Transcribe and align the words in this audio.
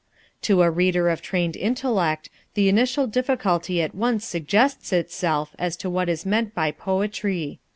To 0.41 0.63
a 0.63 0.71
reader 0.71 1.09
of 1.09 1.21
trained 1.21 1.55
intellect 1.55 2.31
the 2.55 2.67
initial 2.69 3.05
difficulty 3.05 3.83
at 3.83 3.93
once 3.93 4.25
suggests 4.25 4.91
itself 4.91 5.55
as 5.59 5.75
to 5.77 5.91
what 5.91 6.09
is 6.09 6.25
meant 6.25 6.55
by 6.55 6.71
poetry. 6.71 7.59